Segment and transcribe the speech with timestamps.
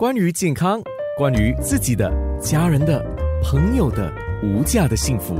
[0.00, 0.80] 关于健康，
[1.18, 2.10] 关于自己的、
[2.40, 3.04] 家人的、
[3.42, 4.10] 朋友的
[4.42, 5.36] 无价的幸福，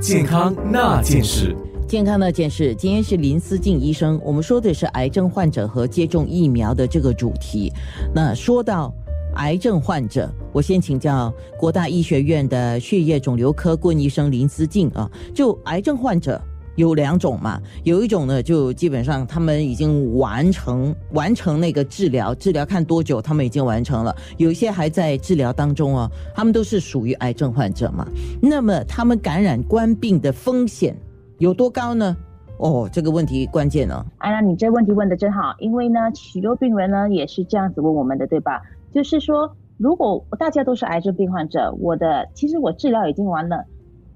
[0.00, 1.54] 健康那件事。
[1.86, 7.72] 健康那件事，今天是林思静医生，我们说的是癌症患者和接种疫苗的这个主题。
[8.12, 8.92] 那说到
[9.36, 16.42] 癌症患者，我先请教国大医学院的血液肿瘤科顾医生林思静啊，就癌症患者。
[16.80, 24.16] 有两种嘛，有一种呢，就基本上他们已经完成完成那个治疗，治疗看多久，他们已经完成了。
[24.38, 28.08] 有一些还在治疗当中哦，他们都是属于癌症患者嘛。
[28.40, 30.96] 那么他们感染冠病的风险
[31.36, 32.16] 有多高呢？
[32.56, 34.04] 哦，这个问题关键了。
[34.16, 38.62] 哎呀，你这问题问的真好，因为呢，许多病人呢也是这样子问我们的，对吧？
[38.94, 43.64] 就是说，如果大家都是癌症病患者，我的其实我治疗已经完了。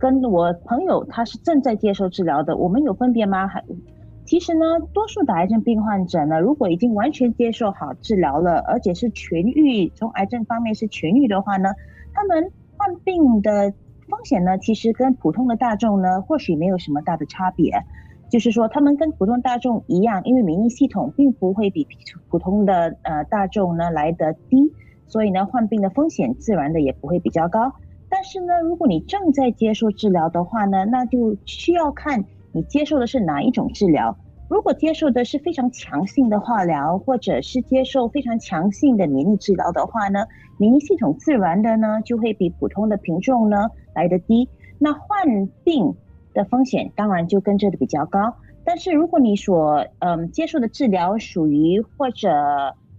[0.00, 3.46] 跟我朋友他是正在接受治疗的，我们有分别吗？
[3.46, 3.62] 还
[4.24, 4.64] 其实呢，
[4.94, 11.68] 多数的癌症病患者呢，如果已经完全接受好治疗了，而且是痊愈，从癌症方面是痊愈的话呢，
[12.14, 13.74] 他们患病的
[14.08, 17.84] 风险呢，其实跟普通的大众呢，或许没有什么大的差别。
[18.30, 21.86] 就是说，他们跟普通大众一样，因为免疫系统并不会比
[22.28, 24.72] 普通的呃大众呢来得低，
[25.08, 27.72] 所以呢，患病的风险自然的也不会比较高。
[28.10, 34.18] 但是呢，如果你正在接受治疗的话呢，那就需要看你接受的是哪一种治疗。
[34.48, 40.26] 如果接受的是非常强性的化疗，或者是接受非常强性的免疫治疗的话呢，
[40.58, 44.48] 免疫系统自然的呢就会比普通的品种呢来得低，
[44.80, 45.94] 那患病
[46.34, 48.34] 的风险当然就跟着的比较高。
[48.64, 52.28] 但是如果你所嗯接受的治疗属于或者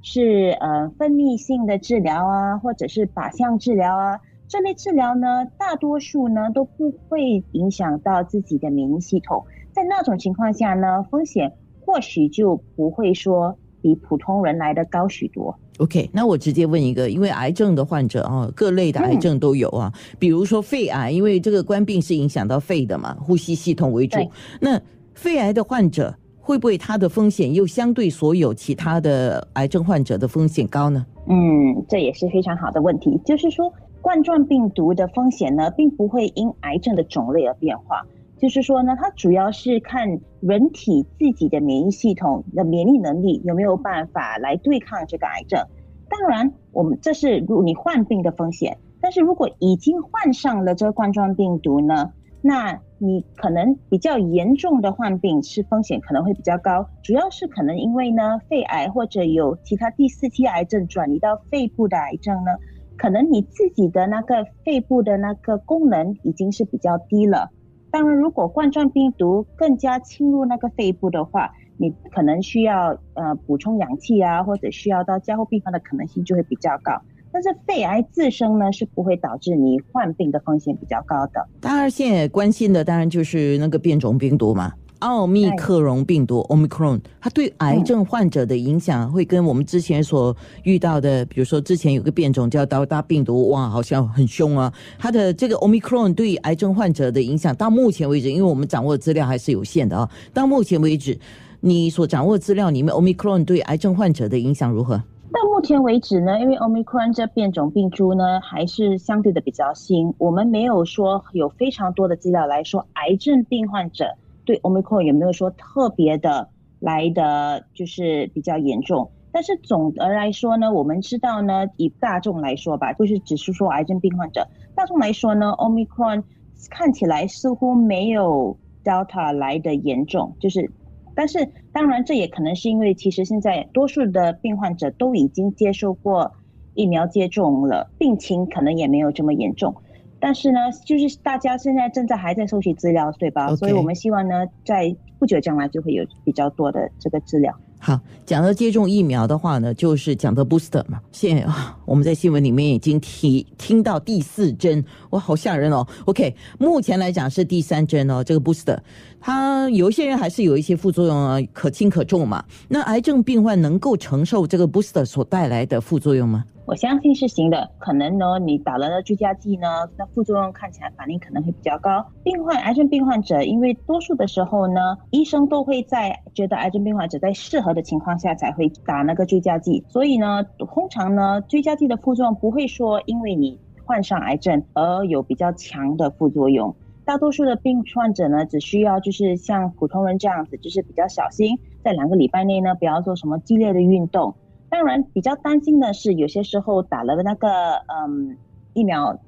[0.01, 4.21] 是呃分泌性的治疗啊，或者是靶向治疗啊。
[4.51, 15.57] 这类治疗呢，大多数呢都不会影响到自己的免疫系统，在那种情况下呢，风险或许就不会说比普通人来的高许多。
[15.77, 24.19] OK，那我直接问一个，因为癌症的患者啊，各类的癌症都有啊，比如说肺癌，因为这个冠病是影响到肺的嘛，呼吸系统为主。
[24.59, 24.77] 那
[25.13, 31.05] 肺癌的患者会不会他的风险又相对所有其他的癌症患者的风险高呢？
[31.27, 33.73] 嗯，这也是非常好的问题，就是说。
[34.03, 38.01] 冠状病毒的风险呢，并不会因癌症的种类而变化。
[38.39, 45.63] 就是说呢，它主要是看人体自己的免疫系统的免疫能力有没有办法来对抗这个癌症。
[46.09, 48.79] 当然，我们这是如你患病的风险。
[48.99, 56.87] 但是如果已经患上了这个冠状病毒呢，那你可能比较严重的患病是风险可能会比较高。
[57.03, 62.51] 主要是可能因为呢，肺癌或者有其他第四期癌症转移到肺部的癌症呢。
[62.97, 67.49] 可能你自己的那个肺部的那个功能已经是比较低了。
[67.89, 77.01] 当然，如果冠状病毒更加侵入那个肺部的话，你可能需要呃补充氧气啊，或者需要到加护病房的可能性就会比较高。
[77.31, 81.45] 但是肺癌自身呢是不会导致你患病的风险比较高的。
[81.59, 84.73] 当然，现在关心的当然就是那个变种病毒嘛。
[84.99, 94.71] 奥密克戎病毒 （Omicron） 它对癌症患者的影响会跟我们之前所遇到的，比如说之前有个变种叫德尔塔病毒，哇，好像很凶啊。
[94.99, 100.07] 它的这个 Omicron 对癌症患者的影响，到目前为止，因为我们掌握的资料还是有限的啊。
[100.35, 101.17] 到目前为止，
[101.61, 105.01] 你所掌握资料里面，Omicron 对癌症患者的影响如何？
[105.51, 114.15] 目前为止呢，因为 Omicron 这变种病株呢还是相对的比较新，我们没有说有非常多的资料来说癌症病患者。
[114.45, 116.47] 对 Omicron 有没有说特别的
[116.79, 119.11] 来的就是比较严重？
[119.33, 126.23] 但是总的来说呢，我们知道呢，以大众来说吧，就是只是说癌症病患者，大众来说呢，Omicron
[126.69, 130.33] 看起来似乎没有 Delta 来的严重。
[130.39, 130.71] 就是，
[131.15, 136.33] 但是当然这也可能是因为其实现在多数的病患者都已经接受过
[136.73, 139.75] 疫苗接种了，病情可能也没有这么严重。
[140.19, 143.55] 但是呢，就是大家现在正在还在收集资料，对吧？
[143.55, 147.55] 所以我们希望呢，在不久将来就会有比较多的这个资料。
[147.83, 151.01] 好，讲到接种疫苗的话呢，就是讲到 booster 嘛。
[151.11, 155.83] 现在啊，我们在新闻里面已经提听到第四针，哇，好吓人哦。
[156.05, 158.77] OK，目前来讲是第三针哦，这个 booster，
[159.19, 162.45] 它有一些人还是有一些副作用啊，可轻可重嘛。
[162.67, 166.45] 那癌症病患能够承受这个 booster 所带来的副作用吗？
[166.71, 172.05] 我相信是行的，可能呢，你打了那追加剂呢，那副作用看起来反应可能会比较高。
[172.23, 174.79] 病患癌症病患者，因为多数的时候呢，
[175.09, 186.73] 医生都会在觉得癌症病患者在适合的情况下才会打那个追加剂，所以呢，通常呢，追加剂的副作用不会说因为你患上癌症而有比较强的副作用。
[187.03, 194.35] 大多数的病患者呢，只需要就是像普通人这样子，就是比较小心，在两个礼拜内呢，不要做什么激烈的运动。
[194.71, 197.49] 当然比较担心的是，有些时候打了那个
[197.87, 198.37] 嗯
[198.73, 199.19] 疫苗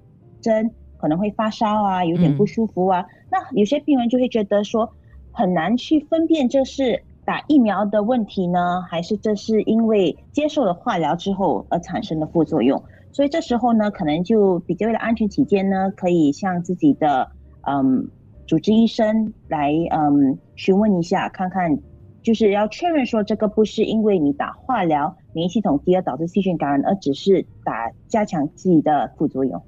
[0.42, 3.06] 针可能会发烧啊，有点不舒服啊。
[3.30, 4.90] 那有些病人就会觉得说
[5.32, 12.82] 很难去分辨这是打疫苗的问题呢，还是这是因为接受了化疗之后而产生的副作用。
[13.12, 17.30] 所以这时候呢，可能就比较为了安全起见呢，可以向自己的
[17.68, 18.08] 嗯
[18.48, 21.78] 主治医生来嗯询问一下，看看
[22.22, 29.64] 就是要确认说这个不是因为你打化疗免疫系统低而导致细菌感染，而只是打加强剂的副作用。